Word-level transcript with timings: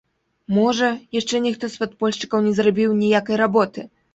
Можа, 0.55 0.87
яшчэ 1.19 1.35
ніхто 1.45 1.65
з 1.73 1.83
падпольшчыкаў 1.83 2.39
не 2.49 2.57
зрабіў 2.61 2.99
ніякай 3.07 3.35
работы. 3.47 3.89